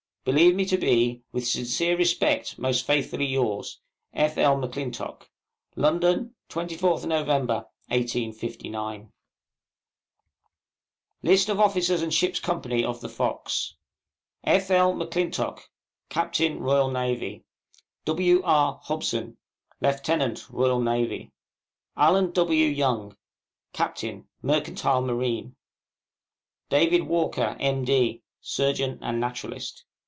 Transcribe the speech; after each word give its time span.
Believe 0.23 0.53
me 0.53 0.65
to 0.65 0.77
be, 0.77 1.23
With 1.31 1.47
sincere 1.47 1.97
respect, 1.97 2.59
most 2.59 2.85
faithfully 2.85 3.25
yours, 3.25 3.79
F. 4.13 4.37
L. 4.37 4.55
M'CLINTOCK. 4.55 5.27
London, 5.75 6.35
24th 6.47 7.07
Nov., 7.07 7.27
1859. 7.27 9.11
LIST 11.23 11.49
OF 11.49 11.59
OFFICERS 11.59 12.03
AND 12.03 12.13
SHIP'S 12.13 12.39
COMPANY 12.39 12.85
OF 12.85 13.01
THE 13.01 13.09
'FOX.' 13.09 13.73
F. 14.43 14.69
L. 14.69 14.93
M'CLINTOCK, 14.93 15.67
Captain 16.09 16.61
R.N. 16.61 17.43
W. 18.05 18.41
R. 18.43 18.79
HOBSON, 18.83 19.37
Lieutenant 19.81 20.45
R.N. 20.55 21.31
ALLEN 21.97 22.31
W. 22.31 22.65
YOUNG, 22.67 23.17
Captain, 23.73 24.27
Mercantile 24.43 25.01
Marine. 25.01 25.55
DAVID 26.69 27.07
WALKER, 27.07 27.57
M.D., 27.59 28.21
Surgeon 28.39 28.99
and 29.01 29.19
Naturalist. 29.19 29.83